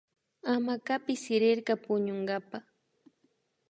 Hamacapi 0.47 1.13
sirirka 1.23 1.73
puñunkapa 1.83 2.57